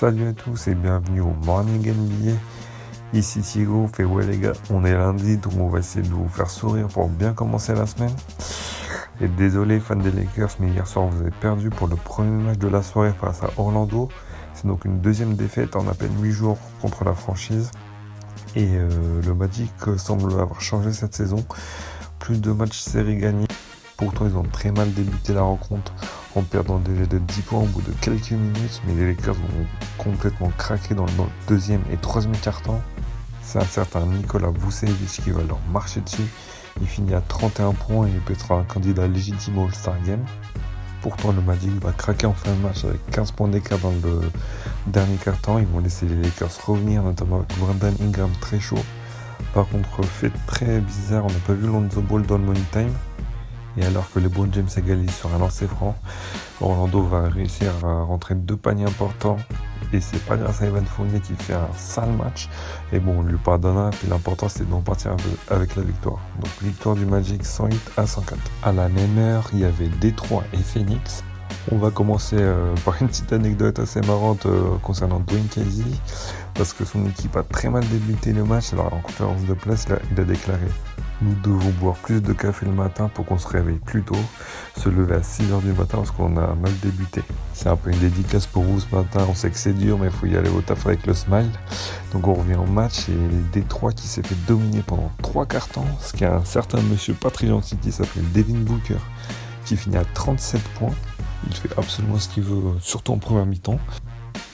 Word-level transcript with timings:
Salut 0.00 0.28
à 0.28 0.32
tous 0.32 0.68
et 0.68 0.74
bienvenue 0.74 1.20
au 1.20 1.34
Morning 1.44 1.92
NBA. 1.92 2.32
Ici 3.12 3.42
Thigo, 3.42 3.86
fait 3.86 4.04
ouais 4.04 4.24
les 4.24 4.38
gars, 4.38 4.54
on 4.70 4.82
est 4.86 4.94
lundi 4.94 5.36
donc 5.36 5.52
on 5.58 5.68
va 5.68 5.80
essayer 5.80 6.00
de 6.00 6.10
vous 6.10 6.26
faire 6.26 6.48
sourire 6.48 6.88
pour 6.88 7.10
bien 7.10 7.34
commencer 7.34 7.74
la 7.74 7.84
semaine. 7.84 8.14
Et 9.20 9.28
désolé 9.28 9.78
fans 9.78 9.96
des 9.96 10.10
Lakers, 10.10 10.56
mais 10.58 10.68
hier 10.68 10.86
soir 10.86 11.08
vous 11.08 11.20
avez 11.20 11.30
perdu 11.30 11.68
pour 11.68 11.86
le 11.86 11.96
premier 11.96 12.44
match 12.44 12.56
de 12.56 12.68
la 12.68 12.82
soirée 12.82 13.12
face 13.20 13.42
à 13.42 13.50
Orlando. 13.58 14.08
C'est 14.54 14.66
donc 14.66 14.86
une 14.86 15.02
deuxième 15.02 15.34
défaite 15.34 15.76
en 15.76 15.86
à 15.86 15.92
peine 15.92 16.14
8 16.18 16.30
jours 16.30 16.56
contre 16.80 17.04
la 17.04 17.12
franchise. 17.12 17.70
Et 18.56 18.68
euh, 18.70 18.88
le 19.22 19.34
Magic 19.34 19.70
semble 19.98 20.32
avoir 20.32 20.62
changé 20.62 20.94
cette 20.94 21.14
saison. 21.14 21.44
Plus 22.18 22.40
de 22.40 22.52
matchs 22.52 22.78
séries 22.78 23.18
gagnés. 23.18 23.48
Pourtant 23.98 24.24
ils 24.24 24.34
ont 24.34 24.44
très 24.44 24.72
mal 24.72 24.94
débuté 24.94 25.34
la 25.34 25.42
rencontre 25.42 25.92
en 26.36 26.42
perdant 26.42 26.78
déjà 26.78 27.06
de 27.06 27.18
10 27.18 27.42
points 27.42 27.60
au 27.60 27.66
bout 27.66 27.82
de 27.82 27.92
quelques 28.00 28.30
minutes, 28.30 28.82
mais 28.86 28.94
les 28.94 29.08
Lakers 29.08 29.36
ont 29.36 29.66
complètement 29.98 30.50
craqué 30.56 30.94
dans 30.94 31.06
le 31.06 31.12
deuxième 31.48 31.82
et 31.92 31.96
troisième 31.96 32.36
quart-temps. 32.36 32.80
C'est 33.42 33.58
un 33.58 33.64
certain 33.64 34.06
Nicolas 34.06 34.50
Vucevic 34.50 35.22
qui 35.24 35.30
va 35.30 35.42
leur 35.42 35.58
marcher 35.72 36.00
dessus. 36.00 36.26
Il 36.80 36.86
finit 36.86 37.14
à 37.14 37.20
31 37.20 37.72
points 37.72 38.06
et 38.06 38.10
il 38.10 38.20
peut 38.20 38.32
être 38.32 38.52
un 38.52 38.62
candidat 38.62 39.08
légitime 39.08 39.58
au 39.58 39.66
All-Star 39.66 40.00
Game. 40.06 40.24
Pourtant, 41.02 41.32
le 41.32 41.40
Magic 41.40 41.70
va 41.82 41.92
craquer 41.92 42.26
en 42.26 42.34
fin 42.34 42.52
de 42.52 42.60
match 42.60 42.84
avec 42.84 43.04
15 43.10 43.32
points 43.32 43.48
d'écart 43.48 43.78
dans 43.78 43.90
le 43.90 44.20
dernier 44.86 45.16
quart-temps. 45.16 45.58
Ils 45.58 45.66
vont 45.66 45.80
laisser 45.80 46.06
les 46.06 46.14
Lakers 46.14 46.50
revenir, 46.66 47.02
notamment 47.02 47.38
avec 47.38 47.58
Brandon 47.58 47.94
Ingram 48.02 48.30
très 48.40 48.60
chaud. 48.60 48.78
Par 49.54 49.66
contre, 49.68 50.04
fait 50.04 50.30
très 50.46 50.80
bizarre, 50.80 51.24
on 51.24 51.28
n'a 51.28 51.38
pas 51.46 51.54
vu 51.54 51.66
Lonzo 51.66 52.02
Ball 52.02 52.22
dans 52.22 52.38
le 52.38 52.44
money 52.44 52.60
time. 52.70 52.92
Et 53.76 53.84
alors 53.84 54.10
que 54.12 54.18
les 54.18 54.28
Brown 54.28 54.48
James 54.52 54.68
égalisent 54.76 55.14
sur 55.14 55.32
un 55.34 55.38
lancer 55.38 55.66
franc, 55.66 55.96
Orlando 56.60 57.02
va 57.02 57.28
réussir 57.28 57.72
à 57.84 58.02
rentrer 58.02 58.34
deux 58.34 58.56
paniers 58.56 58.86
importants. 58.86 59.36
Et 59.92 60.00
c'est 60.00 60.24
pas 60.24 60.36
grâce 60.36 60.62
à 60.62 60.66
Evan 60.66 60.84
Fournier 60.84 61.20
qui 61.20 61.34
fait 61.34 61.54
un 61.54 61.68
sale 61.76 62.12
match. 62.12 62.48
Et 62.92 63.00
bon, 63.00 63.18
on 63.18 63.22
lui 63.22 63.38
pardonnera. 63.38 63.90
Puis 63.90 64.08
l'important, 64.08 64.48
c'est 64.48 64.68
d'en 64.68 64.80
partir 64.80 65.16
avec 65.48 65.74
la 65.74 65.82
victoire. 65.82 66.20
Donc, 66.40 66.50
victoire 66.62 66.94
du 66.94 67.06
Magic 67.06 67.44
108 67.44 67.92
à 67.96 68.06
104. 68.06 68.38
À 68.62 68.72
la 68.72 68.88
même 68.88 69.18
heure, 69.18 69.48
il 69.52 69.60
y 69.60 69.64
avait 69.64 69.88
Détroit 70.00 70.44
et 70.52 70.58
Phoenix. 70.58 71.24
On 71.72 71.76
va 71.76 71.90
commencer 71.90 72.36
euh, 72.38 72.74
par 72.84 73.00
une 73.00 73.08
petite 73.08 73.32
anecdote 73.32 73.78
assez 73.78 74.00
marrante 74.00 74.46
euh, 74.46 74.76
concernant 74.82 75.20
Dwayne 75.20 75.46
Casey, 75.46 75.84
parce 76.54 76.72
que 76.72 76.84
son 76.84 77.06
équipe 77.06 77.36
a 77.36 77.42
très 77.42 77.68
mal 77.68 77.86
débuté 77.88 78.32
le 78.32 78.44
match. 78.44 78.72
Alors 78.72 78.92
en 78.92 79.00
conférence 79.00 79.44
de 79.44 79.54
presse, 79.54 79.86
il 80.12 80.20
a 80.20 80.24
déclaré 80.24 80.66
nous 81.22 81.34
devons 81.42 81.70
boire 81.80 81.96
plus 81.96 82.22
de 82.22 82.32
café 82.32 82.66
le 82.66 82.72
matin 82.72 83.10
pour 83.12 83.26
qu'on 83.26 83.38
se 83.38 83.46
réveille 83.46 83.78
plus 83.78 84.02
tôt, 84.02 84.16
se 84.76 84.88
lever 84.88 85.16
à 85.16 85.20
6h 85.20 85.60
du 85.60 85.72
matin 85.72 85.98
parce 85.98 86.10
qu'on 86.10 86.36
a 86.36 86.54
mal 86.54 86.72
débuté. 86.82 87.22
C'est 87.52 87.68
un 87.68 87.76
peu 87.76 87.90
une 87.90 87.98
dédicace 87.98 88.46
pour 88.46 88.62
vous 88.62 88.80
ce 88.80 88.94
matin, 88.94 89.26
on 89.28 89.34
sait 89.34 89.50
que 89.50 89.58
c'est 89.58 89.74
dur 89.74 89.98
mais 89.98 90.06
il 90.06 90.12
faut 90.12 90.26
y 90.26 90.36
aller 90.36 90.48
au 90.50 90.62
taf 90.62 90.86
avec 90.86 91.06
le 91.06 91.14
smile. 91.14 91.50
Donc 92.12 92.26
on 92.26 92.34
revient 92.34 92.56
au 92.56 92.64
match 92.70 93.08
et 93.08 93.12
Détroit 93.52 93.92
qui 93.92 94.08
s'est 94.08 94.22
fait 94.22 94.36
dominer 94.46 94.82
pendant 94.86 95.10
3 95.22 95.46
quarts 95.46 95.68
temps, 95.68 95.86
ce 96.00 96.12
qui 96.12 96.24
a 96.24 96.36
un 96.36 96.44
certain 96.44 96.80
monsieur 96.80 97.14
pas 97.14 97.30
très 97.30 97.48
gentil 97.48 97.76
qui 97.76 97.92
s'appelle 97.92 98.24
Devin 98.32 98.58
Booker 98.58 98.98
qui 99.66 99.76
finit 99.76 99.98
à 99.98 100.04
37 100.04 100.60
points. 100.78 100.94
Il 101.46 101.54
fait 101.54 101.70
absolument 101.78 102.18
ce 102.18 102.28
qu'il 102.28 102.42
veut, 102.42 102.62
surtout 102.80 103.12
en 103.12 103.18
première 103.18 103.46
mi-temps. 103.46 103.78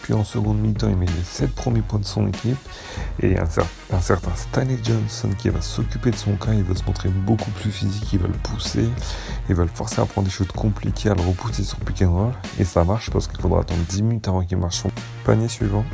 Puis 0.06 0.14
en 0.14 0.22
seconde 0.22 0.60
mi-temps, 0.60 0.88
il 0.88 0.96
met 0.96 1.06
les 1.06 1.24
7 1.24 1.52
premiers 1.52 1.82
points 1.82 1.98
de 1.98 2.04
son 2.04 2.28
équipe. 2.28 2.56
Et 3.20 3.36
un, 3.38 4.00
certain 4.00 4.34
Stanley 4.36 4.78
Johnson 4.80 5.30
qui 5.36 5.48
va 5.48 5.60
s'occuper 5.60 6.12
de 6.12 6.16
son 6.16 6.36
cas, 6.36 6.52
il 6.52 6.62
va 6.62 6.76
se 6.76 6.84
montrer 6.84 7.08
beaucoup 7.08 7.50
plus 7.50 7.72
physique, 7.72 8.12
il 8.12 8.20
va 8.20 8.28
le 8.28 8.34
pousser, 8.34 8.88
il 9.48 9.56
va 9.56 9.64
le 9.64 9.68
forcer 9.68 10.00
à 10.00 10.06
prendre 10.06 10.28
des 10.28 10.32
choses 10.32 10.46
compliquées, 10.54 11.10
à 11.10 11.14
le 11.14 11.22
repousser 11.22 11.64
sur 11.64 11.78
pick 11.80 12.02
and 12.02 12.14
roll. 12.14 12.32
Et 12.60 12.64
ça 12.64 12.84
marche 12.84 13.10
parce 13.10 13.26
qu'il 13.26 13.40
faudra 13.40 13.62
attendre 13.62 13.80
10 13.88 14.02
minutes 14.02 14.28
avant 14.28 14.44
qu'il 14.44 14.58
marche 14.58 14.76
son 14.76 14.90
panier 15.24 15.48
suivant. 15.48 15.84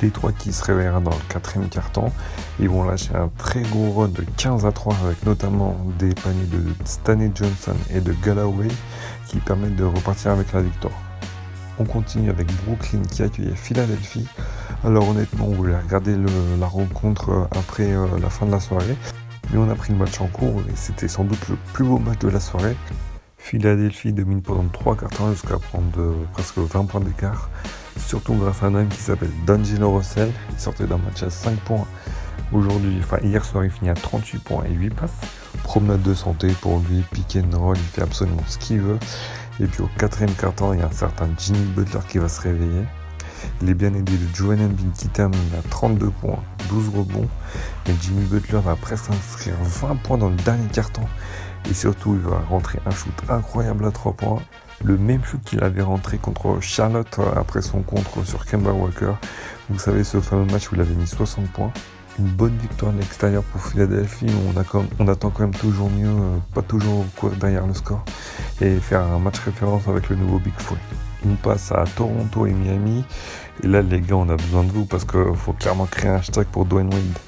Les 0.00 0.10
trois 0.10 0.32
qui 0.32 0.52
se 0.52 0.64
réveillera 0.64 1.00
dans 1.00 1.10
le 1.10 1.22
quatrième 1.28 1.68
quart-temps. 1.68 2.12
Ils 2.60 2.70
vont 2.70 2.84
lâcher 2.84 3.14
un 3.14 3.28
très 3.36 3.62
gros 3.62 3.92
run 3.92 4.08
de 4.08 4.24
15 4.38 4.64
à 4.64 4.72
3 4.72 4.94
avec 5.04 5.26
notamment 5.26 5.76
des 5.98 6.14
paniers 6.14 6.46
de 6.46 6.64
Stanley 6.86 7.32
Johnson 7.34 7.74
et 7.92 8.00
de 8.00 8.14
Galloway 8.24 8.68
qui 9.28 9.38
permettent 9.38 9.76
de 9.76 9.84
repartir 9.84 10.32
avec 10.32 10.52
la 10.52 10.62
victoire. 10.62 11.00
On 11.78 11.84
continue 11.84 12.30
avec 12.30 12.48
Brooklyn 12.64 13.02
qui 13.02 13.22
accueillait 13.22 13.54
Philadelphie. 13.54 14.26
Alors 14.84 15.08
honnêtement, 15.08 15.46
on 15.46 15.54
voulait 15.54 15.78
regarder 15.78 16.16
la 16.58 16.66
rencontre 16.66 17.30
euh, 17.30 17.44
après 17.52 17.92
euh, 17.92 18.06
la 18.20 18.30
fin 18.30 18.46
de 18.46 18.50
la 18.50 18.60
soirée. 18.60 18.96
Mais 19.52 19.58
on 19.58 19.70
a 19.70 19.74
pris 19.74 19.92
le 19.92 19.98
match 19.98 20.20
en 20.20 20.26
cours 20.26 20.60
et 20.68 20.76
c'était 20.76 21.08
sans 21.08 21.24
doute 21.24 21.48
le 21.48 21.56
plus 21.72 21.84
beau 21.84 21.98
match 21.98 22.18
de 22.18 22.28
la 22.28 22.40
soirée. 22.40 22.76
Philadelphie 23.38 24.12
domine 24.12 24.42
pendant 24.42 24.64
3 24.72 24.96
quarts 24.96 25.32
jusqu'à 25.32 25.58
prendre 25.58 25.86
euh, 25.98 26.14
presque 26.32 26.58
20 26.58 26.86
points 26.86 27.00
d'écart. 27.00 27.48
Surtout 27.96 28.34
grâce 28.34 28.62
à 28.62 28.66
un 28.66 28.74
homme 28.74 28.88
qui 28.88 29.00
s'appelle 29.00 29.30
D'Angelo 29.46 29.96
Russell. 29.96 30.32
Il 30.50 30.58
sortait 30.58 30.86
d'un 30.86 30.98
match 30.98 31.22
à 31.22 31.30
5 31.30 31.56
points. 31.60 31.86
Aujourd'hui, 32.52 32.96
enfin 33.00 33.18
hier 33.22 33.44
soir, 33.44 33.64
il 33.64 33.70
finit 33.70 33.90
à 33.90 33.94
38 33.94 34.42
points 34.42 34.64
et 34.64 34.72
8 34.72 34.94
passes. 34.94 35.10
Promenade 35.68 36.00
de 36.00 36.14
santé 36.14 36.48
pour 36.62 36.80
lui, 36.80 37.04
pick 37.12 37.36
and 37.36 37.54
roll, 37.54 37.76
il 37.76 37.82
fait 37.82 38.00
absolument 38.00 38.42
ce 38.46 38.56
qu'il 38.56 38.80
veut. 38.80 38.98
Et 39.60 39.66
puis 39.66 39.82
au 39.82 39.90
quatrième 39.98 40.32
quart-temps, 40.32 40.72
il 40.72 40.78
y 40.78 40.82
a 40.82 40.86
un 40.86 40.90
certain 40.90 41.28
Jimmy 41.36 41.62
Butler 41.76 42.00
qui 42.08 42.16
va 42.16 42.26
se 42.26 42.40
réveiller. 42.40 42.84
Il 43.60 43.68
est 43.68 43.74
bien 43.74 43.92
aidé 43.92 44.14
de 44.16 44.34
Joel 44.34 44.62
Embiid 44.62 44.94
qui 44.94 45.08
termine 45.08 45.38
à 45.58 45.68
32 45.68 46.08
points, 46.08 46.42
12 46.70 46.88
rebonds. 46.96 47.28
Et 47.86 47.92
Jimmy 48.00 48.24
Butler 48.24 48.60
va 48.64 48.76
presque 48.76 49.10
inscrire 49.10 49.56
20 49.60 49.96
points 49.96 50.16
dans 50.16 50.30
le 50.30 50.36
dernier 50.36 50.66
quart-temps. 50.72 51.08
Et 51.70 51.74
surtout, 51.74 52.14
il 52.14 52.26
va 52.26 52.38
rentrer 52.48 52.78
un 52.86 52.90
shoot 52.90 53.12
incroyable 53.28 53.84
à 53.84 53.90
3 53.90 54.14
points. 54.14 54.40
Le 54.82 54.96
même 54.96 55.22
shoot 55.22 55.42
qu'il 55.44 55.62
avait 55.62 55.82
rentré 55.82 56.16
contre 56.16 56.62
Charlotte 56.62 57.18
euh, 57.18 57.38
après 57.38 57.60
son 57.60 57.82
contre 57.82 58.24
sur 58.24 58.46
Kemba 58.46 58.70
Walker. 58.70 59.12
Vous 59.68 59.78
savez, 59.78 60.02
ce 60.02 60.18
fameux 60.18 60.50
match 60.50 60.72
où 60.72 60.76
il 60.76 60.80
avait 60.80 60.94
mis 60.94 61.06
60 61.06 61.46
points 61.50 61.72
une 62.18 62.26
bonne 62.26 62.56
victoire 62.56 62.92
à 62.92 62.96
l'extérieur 62.96 63.42
pour 63.44 63.60
Philadelphie. 63.60 64.26
On, 64.98 65.08
attend 65.08 65.30
quand 65.30 65.40
même 65.40 65.54
toujours 65.54 65.90
mieux, 65.90 66.08
euh, 66.08 66.36
pas 66.54 66.62
toujours 66.62 67.04
courir 67.16 67.36
derrière 67.38 67.66
le 67.66 67.74
score 67.74 68.04
et 68.60 68.76
faire 68.76 69.02
un 69.02 69.18
match 69.18 69.38
référence 69.38 69.86
avec 69.88 70.08
le 70.08 70.16
nouveau 70.16 70.38
Big 70.38 70.54
Four. 70.58 70.76
Passe 71.42 71.72
à 71.72 71.84
Toronto 71.96 72.46
et 72.46 72.52
Miami. 72.52 73.04
Et 73.62 73.66
là, 73.66 73.82
les 73.82 74.00
gars, 74.00 74.16
on 74.16 74.28
a 74.28 74.36
besoin 74.36 74.62
de 74.62 74.70
vous 74.70 74.84
parce 74.84 75.04
qu'il 75.04 75.34
faut 75.34 75.52
clairement 75.52 75.86
créer 75.86 76.10
un 76.10 76.16
hashtag 76.16 76.46
pour 76.46 76.64
Dwayne 76.64 76.92
Wade. 76.92 77.18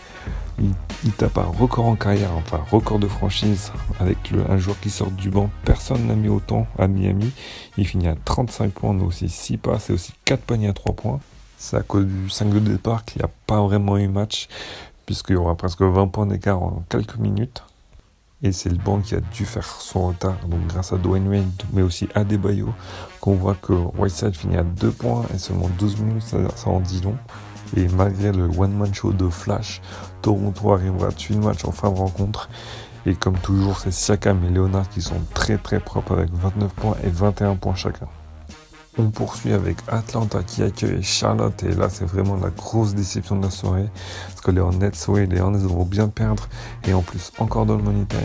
Il, 1.05 1.13
tape 1.13 1.39
un 1.39 1.43
record 1.43 1.87
en 1.87 1.97
carrière, 1.97 2.33
enfin 2.37 2.61
record 2.71 2.99
de 2.99 3.09
franchise 3.09 3.73
avec 3.99 4.19
un 4.49 4.59
joueur 4.59 4.79
qui 4.79 4.91
sort 4.91 5.11
du 5.11 5.31
banc. 5.31 5.51
Personne 5.65 6.07
n'a 6.07 6.15
mis 6.15 6.29
autant 6.29 6.67
à 6.79 6.87
Miami. 6.87 7.33
Il 7.79 7.87
finit 7.87 8.09
à 8.09 8.15
35 8.15 8.73
points, 8.73 8.99
a 8.99 9.03
aussi 9.03 9.29
6 9.29 9.57
passes 9.57 9.89
et 9.89 9.95
aussi 9.95 10.13
4 10.27 10.43
paniers 10.43 10.69
à 10.69 10.73
3 10.75 10.95
points. 10.95 11.21
C'est 11.63 11.77
à 11.77 11.83
cause 11.83 12.07
du 12.07 12.31
5 12.31 12.49
de 12.49 12.59
départ 12.59 13.05
qu'il 13.05 13.21
n'y 13.21 13.27
a 13.27 13.31
pas 13.47 13.61
vraiment 13.61 13.99
eu 13.99 14.09
match, 14.09 14.49
puisqu'il 15.05 15.35
y 15.35 15.37
aura 15.37 15.55
presque 15.55 15.83
20 15.83 16.09
points 16.09 16.25
d'écart 16.25 16.61
en 16.61 16.83
quelques 16.89 17.19
minutes. 17.19 17.63
Et 18.43 18.51
c'est 18.53 18.71
le 18.71 18.79
banc 18.79 19.01
qui 19.01 19.15
a 19.15 19.21
dû 19.21 19.45
faire 19.45 19.67
son 19.67 20.09
retard, 20.09 20.39
donc 20.49 20.67
grâce 20.69 20.95
à 20.95 20.97
Dwayne 20.97 21.29
Wade, 21.29 21.63
mais 21.75 21.83
aussi 21.83 22.09
à 22.15 22.25
Debayo, 22.25 22.71
qu'on 23.21 23.35
voit 23.35 23.57
que 23.57 23.75
Whiteside 23.75 24.35
finit 24.35 24.57
à 24.57 24.63
2 24.63 24.91
points 24.91 25.27
et 25.35 25.39
seulement 25.39 25.69
12 25.79 26.01
minutes, 26.01 26.23
ça, 26.23 26.39
ça 26.57 26.71
en 26.71 26.81
dit 26.81 27.03
long. 27.03 27.17
Et 27.77 27.87
malgré 27.89 28.33
le 28.33 28.45
one-man 28.45 28.95
show 28.95 29.13
de 29.13 29.29
Flash, 29.29 29.83
Toronto 30.23 30.73
arrivera 30.73 31.09
à 31.09 31.13
tuer 31.13 31.35
le 31.35 31.43
match 31.43 31.67
en 31.67 31.73
fin 31.73 31.91
de 31.91 31.99
rencontre. 31.99 32.49
Et 33.05 33.15
comme 33.15 33.37
toujours, 33.37 33.79
c'est 33.79 33.93
Siakam 33.93 34.43
et 34.47 34.51
Leonard 34.51 34.89
qui 34.89 35.03
sont 35.03 35.21
très 35.35 35.59
très 35.59 35.79
propres 35.79 36.13
avec 36.13 36.31
29 36.33 36.73
points 36.73 36.97
et 37.05 37.11
21 37.11 37.57
points 37.57 37.75
chacun. 37.75 38.09
On 39.01 39.09
poursuit 39.09 39.55
avec 39.55 39.79
Atlanta 39.89 40.43
qui 40.43 40.63
accueille 40.63 41.03
Charlotte. 41.03 41.63
Et 41.63 41.73
là 41.73 41.89
c'est 41.89 42.05
vraiment 42.05 42.37
la 42.37 42.51
grosse 42.51 42.95
déception 42.95 43.37
de 43.37 43.45
la 43.45 43.51
soirée. 43.51 43.89
Parce 44.29 44.43
que 44.43 44.51
les 44.51 44.61
Hornets, 44.61 44.91
oui, 45.09 45.27
les 45.27 45.41
Hornets 45.41 45.61
vont 45.61 45.87
bien 45.87 46.09
perdre. 46.09 46.49
Et 46.87 46.93
en 46.93 47.01
plus 47.01 47.33
encore 47.39 47.65
dans 47.65 47.77
le 47.77 47.83
money 47.83 48.05
time. 48.05 48.21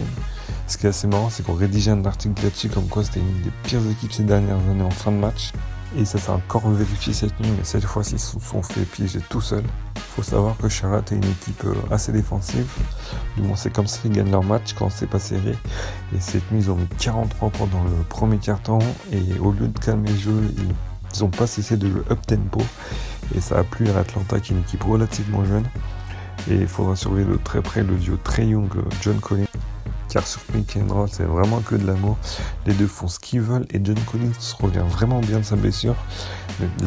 Ce 0.67 0.77
qui 0.77 0.85
est 0.85 0.89
assez 0.89 1.07
marrant 1.07 1.29
c'est 1.29 1.43
qu'on 1.43 1.53
rédigeait 1.53 1.91
un 1.91 2.03
article 2.03 2.43
là-dessus 2.43 2.67
comme 2.67 2.87
quoi 2.87 3.05
c'était 3.05 3.21
une 3.21 3.41
des 3.41 3.51
pires 3.63 3.79
équipes 3.89 4.11
ces 4.11 4.23
dernières 4.23 4.59
années 4.69 4.83
en 4.83 4.89
fin 4.89 5.11
de 5.11 5.17
match 5.17 5.53
et 5.97 6.05
ça 6.05 6.17
s'est 6.17 6.31
encore 6.31 6.69
vérifié 6.69 7.13
cette 7.13 7.39
nuit 7.39 7.51
mais 7.57 7.63
cette 7.63 7.85
fois-ci 7.85 8.15
ils 8.15 8.19
se 8.19 8.39
sont 8.39 8.61
fait 8.61 8.81
piéger 8.81 9.19
tout 9.29 9.41
seuls 9.41 9.63
faut 10.15 10.23
savoir 10.23 10.55
que 10.55 10.69
Charlotte 10.69 11.11
est 11.11 11.15
une 11.15 11.25
équipe 11.25 11.65
euh, 11.65 11.75
assez 11.91 12.13
défensive. 12.13 12.67
Du 13.35 13.43
moins, 13.43 13.57
c'est 13.57 13.69
comme 13.69 13.85
ça 13.85 13.99
qu'ils 13.99 14.13
gagnent 14.13 14.31
leur 14.31 14.43
match 14.43 14.73
quand 14.73 14.89
c'est 14.89 15.07
pas 15.07 15.19
serré. 15.19 15.57
Et 16.15 16.19
cette 16.21 16.49
nuit, 16.51 16.61
ils 16.61 16.71
ont 16.71 16.77
mis 16.77 16.87
43 16.99 17.49
points 17.49 17.67
dans 17.67 17.83
le 17.83 18.03
premier 18.07 18.37
quart-temps. 18.37 18.79
Et 19.11 19.37
au 19.39 19.51
lieu 19.51 19.67
de 19.67 19.77
calmer 19.77 20.09
le 20.09 20.15
jeu, 20.15 20.53
ils 21.13 21.21
n'ont 21.21 21.29
pas 21.29 21.47
cessé 21.47 21.75
de 21.75 21.89
jouer 21.89 22.01
up-tempo. 22.09 22.61
Et 23.35 23.41
ça 23.41 23.59
a 23.59 23.63
plu 23.65 23.89
à 23.89 23.99
Atlanta, 23.99 24.39
qui 24.39 24.53
est 24.53 24.55
une 24.55 24.61
équipe 24.61 24.83
relativement 24.83 25.43
jeune. 25.43 25.65
Et 26.49 26.55
il 26.55 26.67
faudra 26.67 26.95
surveiller 26.95 27.27
de 27.27 27.35
très 27.35 27.61
près 27.61 27.83
le 27.83 27.95
duo 27.95 28.17
Trey 28.23 28.45
Young-John 28.45 29.19
Collins 29.19 29.45
car 30.15 30.25
sur 30.25 30.39
pick 30.43 30.77
and 30.77 30.93
roll, 30.93 31.09
c'est 31.11 31.25
vraiment 31.25 31.59
que 31.59 31.75
de 31.75 31.85
l'amour. 31.85 32.17
Les 32.65 32.73
deux 32.73 32.87
font 32.87 33.09
ce 33.09 33.19
qu'ils 33.19 33.41
veulent 33.41 33.65
et 33.73 33.81
John 33.83 33.99
Collins 34.09 34.31
revient 34.61 34.85
vraiment 34.87 35.19
bien 35.19 35.39
de 35.39 35.43
sa 35.43 35.57
blessure. 35.57 35.95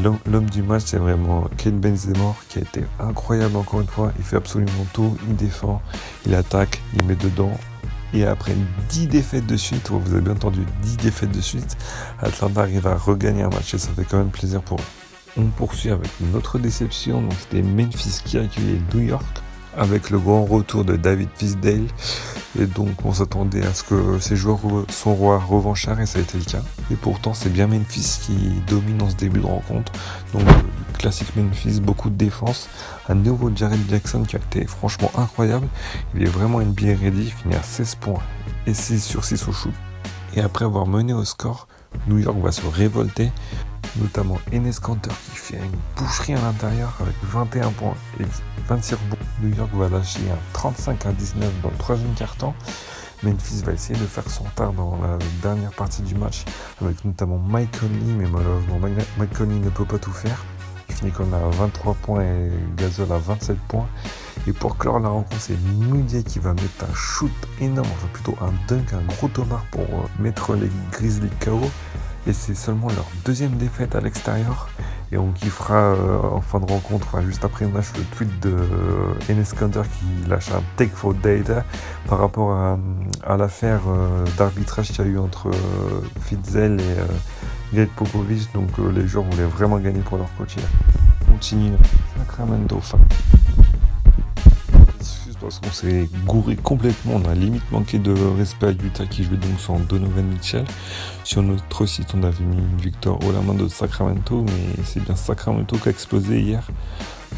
L'homme 0.03 0.49
du 0.49 0.63
match, 0.63 0.85
c'est 0.87 0.97
vraiment 0.97 1.45
Ken 1.59 1.79
Benzema 1.79 2.35
qui 2.49 2.61
a 2.61 2.63
été 2.63 2.85
incroyable 2.99 3.57
encore 3.57 3.83
une 3.83 3.87
fois. 3.87 4.13
Il 4.19 4.25
fait 4.25 4.37
absolument 4.37 4.87
tout, 4.95 5.15
il 5.29 5.37
défend, 5.37 5.83
il 6.25 6.35
attaque, 6.35 6.81
il 6.95 7.05
met 7.05 7.17
dedans. 7.17 7.53
Et 8.15 8.25
après 8.25 8.55
10 8.89 9.09
défaites 9.09 9.45
de 9.45 9.59
suite, 9.59 9.91
vous 9.91 10.15
avez 10.15 10.23
bien 10.23 10.33
entendu 10.33 10.65
10 10.81 10.97
défaites 10.97 11.31
de 11.31 11.43
suite, 11.43 11.77
Atlanta 12.23 12.63
arrive 12.63 12.87
à 12.87 12.97
regagner 12.97 13.43
un 13.43 13.51
match 13.51 13.75
et 13.75 13.79
ça 13.79 13.91
fait 13.95 14.07
quand 14.11 14.17
même 14.17 14.31
plaisir 14.31 14.63
pour 14.63 14.79
eux. 14.79 14.85
On 15.37 15.45
poursuit 15.49 15.91
avec 15.91 16.09
une 16.23 16.35
autre 16.35 16.59
déception, 16.59 17.21
donc 17.21 17.35
c'était 17.39 17.61
Memphis 17.61 18.23
qui 18.25 18.39
a 18.39 18.43
accueilli 18.45 18.81
New 18.95 19.01
York 19.01 19.43
avec 19.77 20.09
le 20.09 20.19
grand 20.19 20.47
retour 20.47 20.87
de 20.87 20.97
David 20.97 21.29
Fisdale. 21.37 21.87
Et 22.61 22.67
donc 22.67 23.05
on 23.05 23.13
s'attendait 23.13 23.65
à 23.65 23.73
ce 23.73 23.85
que 23.85 24.19
ces 24.19 24.35
joueurs 24.35 24.59
soient 24.91 25.39
revanchards 25.39 26.01
et 26.01 26.07
ça 26.07 26.19
a 26.19 26.23
été 26.23 26.39
le 26.39 26.45
cas. 26.45 26.63
Et 26.91 26.97
pourtant 26.97 27.33
c'est 27.33 27.51
bien 27.51 27.69
Memphis 27.69 28.19
qui 28.21 28.35
domine 28.67 29.01
en 29.03 29.11
ce 29.11 29.15
début 29.15 29.41
de 29.41 29.47
rencontre. 29.47 29.93
Donc 30.33 30.43
classique 30.99 31.37
Memphis, 31.37 31.81
beaucoup 31.81 32.11
de 32.11 32.17
défense. 32.17 32.69
Un 33.09 33.15
nouveau 33.15 33.51
Jared 33.55 33.81
Jackson 33.89 34.25
qui 34.25 34.37
a 34.37 34.41
été 34.41 34.67
franchement 34.67 35.11
incroyable. 35.17 35.69
Il 36.17 36.23
est 36.23 36.27
vraiment 36.27 36.61
NBA 36.61 36.97
ready, 37.01 37.27
il 37.27 37.33
finit 37.33 37.55
à 37.55 37.63
16 37.63 37.95
points 37.97 38.23
et 38.67 38.75
6 38.75 39.05
sur 39.05 39.25
6 39.25 39.47
au 39.49 39.53
shoot. 39.53 39.73
Et 40.35 40.41
après 40.41 40.65
avoir 40.65 40.87
mené 40.87 41.13
au 41.13 41.25
score, 41.25 41.69
New 42.07 42.19
York 42.19 42.39
va 42.39 42.53
se 42.53 42.67
révolter 42.67 43.31
notamment 43.97 44.39
Enes 44.53 44.73
Kanter 44.81 45.11
qui 45.31 45.37
fait 45.37 45.57
une 45.57 45.79
boucherie 45.97 46.35
à 46.35 46.41
l'intérieur 46.41 46.95
avec 47.01 47.15
21 47.23 47.71
points 47.71 47.95
et 48.21 48.25
26 48.69 48.95
rebonds. 48.95 49.17
New 49.43 49.57
York 49.57 49.71
va 49.75 49.89
lâcher 49.89 50.21
un 50.31 50.39
35 50.53 51.07
à 51.07 51.13
19 51.13 51.61
dans 51.63 51.71
le 51.71 51.77
troisième 51.77 52.13
quart-temps. 52.15 52.55
Memphis 53.23 53.63
va 53.65 53.73
essayer 53.73 53.99
de 53.99 54.07
faire 54.07 54.29
son 54.31 54.45
tard 54.55 54.73
dans 54.73 54.99
la 55.03 55.19
dernière 55.43 55.73
partie 55.73 56.03
du 56.03 56.15
match 56.15 56.45
avec 56.81 57.05
notamment 57.05 57.39
Mike 57.39 57.81
Conley, 57.81 58.13
mais 58.17 58.29
malheureusement 58.29 58.79
Mike 59.19 59.37
Conley 59.37 59.59
ne 59.59 59.71
peut 59.71 59.85
pas 59.85 59.99
tout 59.99 60.13
faire. 60.13 60.45
Il 60.89 60.95
finit 60.95 61.13
à 61.35 61.57
23 61.57 61.95
points 61.95 62.23
et 62.23 62.51
Gasol 62.77 63.11
à 63.13 63.19
27 63.19 63.57
points. 63.69 63.89
Et 64.47 64.53
pour 64.53 64.77
clore 64.77 65.01
la 65.01 65.09
rencontre, 65.09 65.41
c'est 65.41 65.59
Mudier 65.79 66.23
qui 66.23 66.39
va 66.39 66.53
mettre 66.53 66.85
un 66.89 66.95
shoot 66.95 67.33
énorme, 67.61 67.89
enfin 67.93 68.09
plutôt 68.13 68.37
un 68.41 68.53
dunk, 68.69 68.93
un 68.93 69.05
gros 69.07 69.29
tomard 69.29 69.65
pour 69.71 69.83
euh, 69.83 70.23
mettre 70.23 70.55
les 70.55 70.71
Grizzlies 70.93 71.31
KO 71.41 71.61
et 72.27 72.33
c'est 72.33 72.55
seulement 72.55 72.89
leur 72.89 73.07
deuxième 73.25 73.57
défaite 73.57 73.95
à 73.95 74.01
l'extérieur. 74.01 74.69
Et 75.11 75.17
on 75.17 75.33
kiffera 75.33 75.75
euh, 75.75 76.21
en 76.23 76.43
fin 76.43 76.61
de 76.61 76.71
rencontre, 76.71 77.21
juste 77.23 77.45
après 77.45 77.65
le 77.65 77.71
match, 77.73 77.87
le 77.97 78.05
tweet 78.17 78.41
de 78.41 78.51
euh, 78.51 79.31
Enes 79.31 79.45
Kanter 79.59 79.83
qui 79.83 80.29
lâche 80.29 80.51
un 80.51 80.63
take 80.77 80.93
for 80.95 81.15
data 81.15 81.65
par 82.07 82.19
rapport 82.19 82.53
à, 82.53 83.37
l'affaire 83.37 83.81
d'arbitrage 84.37 84.89
qu'il 84.89 85.05
y 85.05 85.09
a 85.09 85.11
eu 85.11 85.19
entre 85.19 85.51
Fitzel 86.21 86.81
et 86.81 87.75
Greg 87.75 87.89
Popovich. 87.97 88.53
Donc 88.53 88.71
les 88.95 89.07
joueurs 89.07 89.25
voulaient 89.25 89.45
vraiment 89.45 89.79
gagner 89.79 90.01
pour 90.01 90.19
leur 90.19 90.29
coach. 90.37 90.57
Continue 91.27 91.77
Sacramento 92.17 92.81
parce 95.49 95.61
qu'on 95.61 95.73
s'est 95.73 96.11
gouré 96.27 96.57
complètement. 96.57 97.15
On 97.15 97.27
a 97.27 97.35
limite 97.35 97.73
manqué 97.73 97.99
de 97.99 98.13
respect 98.37 98.67
à 98.67 98.71
Utah 98.71 99.07
qui 99.07 99.25
jouait 99.25 99.39
donc 99.39 99.59
sans 99.59 99.79
Donovan 99.79 100.27
Mitchell. 100.27 100.65
Sur 101.25 101.43
notre 101.43 101.87
site, 101.87 102.15
on 102.15 102.23
avait 102.23 102.45
mis 102.45 102.59
une 102.59 102.77
victoire 102.77 103.19
au 103.25 103.33
la 103.33 103.41
main 103.41 103.55
de 103.55 103.67
Sacramento, 103.67 104.45
mais 104.45 104.85
c'est 104.85 105.03
bien 105.03 105.17
Sacramento 105.17 105.79
qui 105.79 105.89
a 105.89 105.91
explosé 105.91 106.41
hier. 106.41 106.69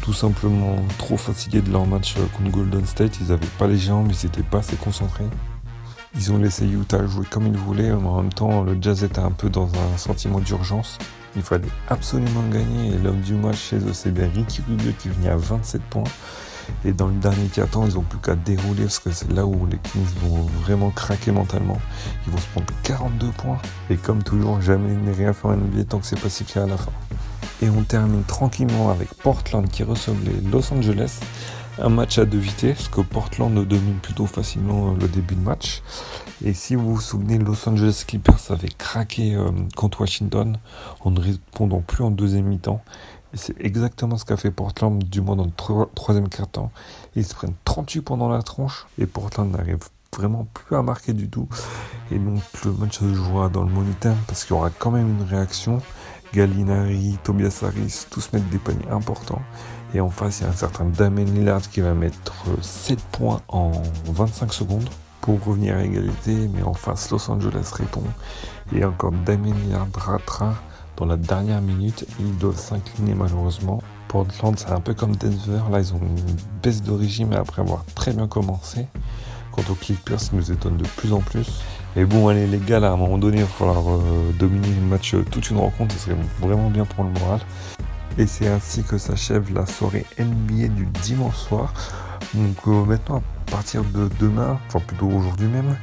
Tout 0.01 0.11
simplement 0.11 0.75
trop 0.97 1.15
fatigués 1.15 1.61
de 1.61 1.71
leur 1.71 1.85
match 1.85 2.15
contre 2.35 2.51
Golden 2.51 2.85
State. 2.85 3.17
Ils 3.21 3.27
n'avaient 3.27 3.45
pas 3.57 3.67
les 3.67 3.77
jambes, 3.77 4.11
ils 4.11 4.25
n'étaient 4.25 4.43
pas 4.43 4.57
assez 4.57 4.75
concentrés. 4.75 5.27
Ils 6.13 6.33
ont 6.33 6.37
laissé 6.37 6.67
Utah 6.67 7.07
jouer 7.07 7.25
comme 7.29 7.47
ils 7.47 7.57
voulaient, 7.57 7.95
mais 7.95 8.07
en 8.07 8.23
même 8.23 8.33
temps, 8.33 8.63
le 8.63 8.77
Jazz 8.81 9.05
était 9.05 9.19
un 9.19 9.31
peu 9.31 9.49
dans 9.49 9.69
un 9.69 9.97
sentiment 9.97 10.39
d'urgence. 10.39 10.97
Il 11.37 11.43
fallait 11.43 11.69
absolument 11.87 12.43
gagner, 12.51 12.89
et 12.89 12.97
l'homme 12.97 13.21
du 13.21 13.35
match 13.35 13.69
chez 13.69 13.77
eux, 13.77 13.93
c'est 13.93 14.13
bien 14.13 14.29
Ricky 14.35 14.61
Rubio 14.67 14.91
qui 14.99 15.07
venait 15.07 15.29
à 15.29 15.37
27 15.37 15.81
points. 15.83 16.03
Et 16.85 16.93
dans 16.93 17.07
le 17.07 17.13
dernier 17.13 17.47
quart-temps, 17.47 17.85
ils 17.85 17.93
n'ont 17.95 18.01
plus 18.01 18.19
qu'à 18.19 18.35
dérouler 18.35 18.83
parce 18.83 18.99
que 18.99 19.11
c'est 19.11 19.31
là 19.31 19.45
où 19.45 19.65
les 19.67 19.77
Kings 19.77 20.05
vont 20.23 20.43
vraiment 20.63 20.89
craquer 20.89 21.31
mentalement. 21.31 21.79
Ils 22.25 22.33
vont 22.33 22.39
se 22.39 22.47
prendre 22.47 22.67
42 22.83 23.27
points. 23.29 23.59
Et 23.89 23.95
comme 23.95 24.23
toujours, 24.23 24.61
jamais 24.61 24.93
n'est 24.93 25.11
rien 25.11 25.33
faire 25.33 25.51
en 25.51 25.57
NBA 25.57 25.85
tant 25.85 25.99
que 25.99 26.05
c'est 26.05 26.19
pas 26.19 26.29
si 26.29 26.43
clair 26.43 26.65
à 26.65 26.67
la 26.67 26.77
fin. 26.77 26.91
Et 27.61 27.69
on 27.69 27.83
termine 27.83 28.23
tranquillement 28.23 28.89
avec 28.89 29.13
Portland 29.13 29.69
qui 29.69 29.83
les 29.83 30.49
Los 30.49 30.73
Angeles. 30.73 31.19
Un 31.79 31.89
match 31.89 32.17
à 32.17 32.25
deux 32.25 32.37
vitesses, 32.37 32.77
parce 32.77 32.89
que 32.89 33.01
Portland 33.01 33.53
domine 33.53 33.99
plutôt 34.01 34.25
facilement 34.25 34.93
le 34.93 35.07
début 35.07 35.35
de 35.35 35.41
match. 35.41 35.81
Et 36.43 36.53
si 36.53 36.75
vous 36.75 36.95
vous 36.95 37.01
souvenez, 37.01 37.37
Los 37.37 37.69
Angeles 37.69 38.03
Clippers 38.07 38.49
avait 38.49 38.69
craqué 38.69 39.35
euh, 39.35 39.51
contre 39.75 40.01
Washington 40.01 40.57
en 41.01 41.11
ne 41.11 41.19
répondant 41.19 41.81
plus 41.81 42.03
en 42.03 42.11
deuxième 42.11 42.45
mi-temps. 42.45 42.83
Et 43.33 43.37
c'est 43.37 43.55
exactement 43.59 44.17
ce 44.17 44.25
qu'a 44.25 44.37
fait 44.37 44.51
Portland, 44.51 45.01
du 45.01 45.21
moins 45.21 45.35
dans 45.35 45.45
le 45.45 45.87
troisième 45.95 46.27
quart-temps. 46.27 46.71
Ils 47.15 47.25
se 47.25 47.33
prennent 47.33 47.53
38 47.63 48.01
points 48.01 48.17
dans 48.17 48.29
la 48.29 48.41
tronche 48.41 48.87
et 48.97 49.05
Portland 49.05 49.49
n'arrive 49.51 49.79
vraiment 50.13 50.45
plus 50.53 50.75
à 50.75 50.81
marquer 50.81 51.13
du 51.13 51.29
tout. 51.29 51.47
Et 52.11 52.19
donc 52.19 52.41
le 52.65 52.71
match 52.73 52.99
se 52.99 53.13
jouera 53.13 53.49
dans 53.49 53.63
le 53.63 53.71
moniteur 53.71 54.15
parce 54.27 54.43
qu'il 54.43 54.55
y 54.55 54.59
aura 54.59 54.69
quand 54.69 54.91
même 54.91 55.09
une 55.19 55.27
réaction. 55.27 55.81
Gallinari, 56.33 57.17
Tobias 57.23 57.61
Harris, 57.63 58.05
tous 58.09 58.31
mettent 58.33 58.49
des 58.49 58.57
paniers 58.57 58.89
importants. 58.89 59.41
Et 59.93 59.99
en 59.99 60.09
face, 60.09 60.39
il 60.39 60.43
y 60.43 60.45
a 60.45 60.49
un 60.49 60.55
certain 60.55 60.85
Damien 60.85 61.25
Lillard 61.25 61.61
qui 61.61 61.81
va 61.81 61.93
mettre 61.93 62.33
7 62.61 62.99
points 63.11 63.41
en 63.49 63.71
25 64.05 64.53
secondes 64.53 64.89
pour 65.19 65.43
revenir 65.43 65.75
à 65.75 65.83
égalité. 65.83 66.49
Mais 66.53 66.63
en 66.63 66.73
face, 66.73 67.11
Los 67.11 67.29
Angeles 67.29 67.71
répond. 67.73 68.03
Et 68.73 68.85
encore 68.85 69.11
Damien 69.25 69.53
Lillard 69.53 69.87
ratera 69.95 70.55
dans 71.01 71.07
la 71.07 71.17
dernière 71.17 71.61
minute. 71.61 72.05
Ils 72.19 72.37
doivent 72.37 72.59
s'incliner 72.59 73.15
malheureusement. 73.15 73.81
Portland, 74.07 74.57
c'est 74.57 74.71
un 74.71 74.79
peu 74.79 74.93
comme 74.93 75.15
Denver. 75.15 75.61
Là, 75.71 75.79
ils 75.79 75.93
ont 75.93 75.99
une 75.99 76.35
baisse 76.61 76.83
de 76.83 76.91
régime 76.91 77.33
après 77.33 77.61
avoir 77.61 77.83
très 77.95 78.13
bien 78.13 78.27
commencé. 78.27 78.85
Quant 79.51 79.63
aux 79.69 79.75
Clippers, 79.75 80.19
ils 80.31 80.35
nous 80.37 80.51
étonnent 80.51 80.77
de 80.77 80.87
plus 80.97 81.11
en 81.11 81.19
plus. 81.19 81.61
Et 81.95 82.05
bon, 82.05 82.27
allez, 82.27 82.45
les 82.45 82.59
gars, 82.59 82.79
là, 82.79 82.89
à 82.89 82.93
un 82.93 82.97
moment 82.97 83.17
donné, 83.17 83.37
il 83.37 83.43
va 83.43 83.49
falloir 83.49 83.89
euh, 83.89 84.31
dominer 84.37 84.67
le 84.67 84.85
match 84.85 85.15
euh, 85.15 85.25
toute 85.29 85.49
une 85.49 85.57
rencontre. 85.57 85.95
Ce 85.95 86.05
serait 86.05 86.15
vraiment 86.39 86.69
bien 86.69 86.85
pour 86.85 87.03
le 87.03 87.09
moral. 87.09 87.39
Et 88.17 88.27
c'est 88.27 88.47
ainsi 88.47 88.83
que 88.83 88.97
s'achève 88.97 89.51
la 89.53 89.65
soirée 89.65 90.05
NBA 90.19 90.67
du 90.67 90.85
dimanche 91.01 91.35
soir. 91.35 91.73
Donc 92.33 92.57
euh, 92.67 92.85
maintenant, 92.85 93.23
à 93.47 93.51
partir 93.51 93.83
de 93.83 94.07
demain, 94.19 94.59
enfin 94.67 94.79
plutôt 94.85 95.07
aujourd'hui 95.07 95.47
même, 95.47 95.75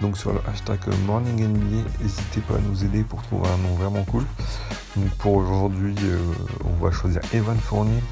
donc 0.00 0.18
sur 0.18 0.32
le 0.32 0.40
hashtag 0.48 0.78
MorningNBA, 1.06 1.88
n'hésitez 2.00 2.40
pas 2.42 2.54
à 2.54 2.58
nous 2.58 2.84
aider 2.84 3.02
pour 3.02 3.22
trouver 3.22 3.48
un 3.48 3.56
nom 3.58 3.74
vraiment 3.76 4.04
cool. 4.04 4.24
Donc 4.96 5.08
pour 5.18 5.34
aujourd'hui, 5.34 5.94
euh, 6.04 6.18
on 6.64 6.84
va 6.84 6.90
choisir 6.90 7.20
Evan 7.32 7.56
Fournier. 7.56 8.02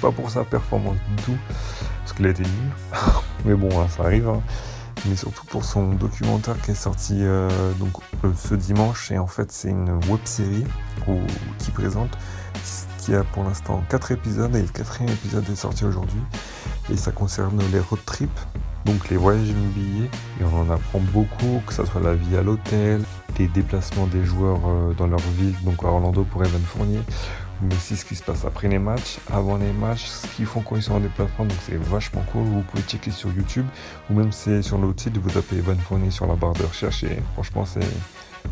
Pas 0.00 0.10
pour 0.10 0.30
sa 0.30 0.44
performance 0.44 0.96
du 1.16 1.22
tout, 1.22 1.36
parce 2.00 2.12
qu'il 2.12 2.26
a 2.26 2.30
été 2.30 2.42
nul. 2.42 2.72
Mais 3.44 3.54
bon, 3.54 3.68
hein, 3.80 3.86
ça 3.88 4.04
arrive. 4.04 4.28
Hein. 4.28 4.42
Mais 5.06 5.16
surtout 5.16 5.44
pour 5.46 5.64
son 5.64 5.92
documentaire 5.92 6.60
qui 6.60 6.72
est 6.72 6.74
sorti 6.74 7.14
euh, 7.20 7.48
euh, 8.24 8.32
ce 8.36 8.54
dimanche. 8.54 9.10
Et 9.12 9.18
en 9.18 9.26
fait, 9.26 9.50
c'est 9.52 9.70
une 9.70 9.90
web 10.08 10.20
série 10.24 10.64
qui 11.58 11.70
présente, 11.70 12.10
qui 12.98 13.14
a 13.14 13.22
pour 13.22 13.44
l'instant 13.44 13.82
4 13.88 14.12
épisodes. 14.12 14.54
Et 14.56 14.62
le 14.62 14.68
quatrième 14.68 15.12
épisode 15.12 15.48
est 15.50 15.56
sorti 15.56 15.84
aujourd'hui. 15.84 16.20
Et 16.90 16.96
ça 16.96 17.12
concerne 17.12 17.60
les 17.72 17.80
road 17.80 18.00
trips 18.04 18.40
donc 18.88 19.10
les 19.10 19.16
voyages 19.16 19.48
et 20.37 20.37
on 20.68 20.72
en 20.72 20.74
apprend 20.74 21.00
beaucoup, 21.12 21.62
que 21.66 21.72
ce 21.72 21.84
soit 21.84 22.00
la 22.00 22.14
vie 22.14 22.36
à 22.36 22.42
l'hôtel, 22.42 23.02
les 23.38 23.46
déplacements 23.48 24.06
des 24.06 24.24
joueurs 24.24 24.60
euh, 24.66 24.94
dans 24.94 25.06
leur 25.06 25.20
ville, 25.38 25.54
donc 25.64 25.82
à 25.84 25.86
Orlando 25.86 26.24
pour 26.24 26.44
Evan 26.44 26.60
Fournier, 26.60 27.00
mais 27.62 27.74
aussi 27.74 27.96
ce 27.96 28.04
qui 28.04 28.14
se 28.14 28.22
passe 28.22 28.44
après 28.44 28.68
les 28.68 28.78
matchs, 28.78 29.18
avant 29.32 29.56
les 29.56 29.72
matchs, 29.72 30.06
ce 30.06 30.26
qu'ils 30.28 30.46
font 30.46 30.60
quand 30.60 30.76
ils 30.76 30.82
sont 30.82 30.94
en 30.94 31.00
déplacement, 31.00 31.44
donc 31.44 31.58
c'est 31.62 31.76
vachement 31.76 32.24
cool. 32.32 32.44
Vous 32.44 32.62
pouvez 32.62 32.82
checker 32.82 33.10
sur 33.10 33.30
YouTube 33.32 33.66
ou 34.10 34.14
même 34.14 34.32
c'est 34.32 34.62
sur 34.62 34.78
notre 34.78 35.00
site, 35.00 35.16
vous 35.16 35.30
tapez 35.30 35.56
Evan 35.56 35.78
Fournier 35.78 36.10
sur 36.10 36.26
la 36.26 36.34
barre 36.34 36.54
de 36.54 36.64
recherche 36.64 37.04
et 37.04 37.22
franchement 37.34 37.64
c'est 37.64 37.86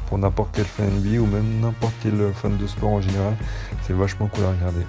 pour 0.06 0.18
n'importe 0.18 0.50
quel 0.52 0.64
fan 0.64 0.87
NBA 0.87 1.20
ou 1.20 1.26
même 1.26 1.61
n'importe 1.61 1.94
quel 2.02 2.32
fan 2.35 2.56
de 2.56 2.66
sport 2.66 2.90
en 2.90 3.00
général, 3.00 3.35
c'est 3.82 3.92
vachement 3.92 4.26
cool 4.28 4.44
à 4.44 4.50
regarder. 4.50 4.85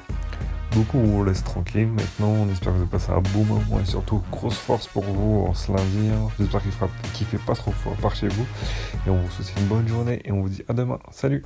Beaucoup 0.72 0.98
on 0.98 1.04
vous 1.04 1.24
laisse 1.24 1.44
tranquille. 1.44 1.88
Maintenant, 1.88 2.30
on 2.30 2.50
espère 2.50 2.74
que 2.74 2.80
vous 2.80 2.86
passé 2.86 3.12
un 3.12 3.22
beau 3.22 3.44
moment 3.44 3.80
et 3.82 3.86
surtout 3.86 4.22
grosse 4.32 4.58
force 4.58 4.88
pour 4.88 5.04
vous 5.04 5.48
en 5.48 5.54
ce 5.54 5.72
lundi. 5.72 6.10
Hein. 6.10 6.30
J'espère 6.40 6.62
qu'il 6.62 6.72
ne 6.72 7.32
fait 7.32 7.46
pas 7.46 7.56
trop 7.56 7.72
fort 7.72 7.96
par 7.96 8.16
chez 8.16 8.28
vous. 8.28 8.46
Et 9.06 9.10
on 9.10 9.18
vous 9.18 9.32
souhaite 9.32 9.54
une 9.58 9.66
bonne 9.66 9.88
journée 9.88 10.22
et 10.26 10.32
on 10.32 10.42
vous 10.42 10.50
dit 10.50 10.64
à 10.68 10.74
demain. 10.74 11.00
Salut 11.12 11.44